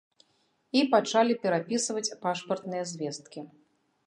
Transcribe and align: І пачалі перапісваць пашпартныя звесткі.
І 0.79 0.83
пачалі 0.93 1.33
перапісваць 1.43 2.15
пашпартныя 2.25 2.83
звесткі. 2.95 3.39